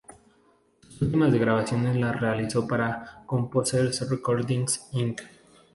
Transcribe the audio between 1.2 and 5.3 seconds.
grabaciones las realizó para Composers Recordings, Inc.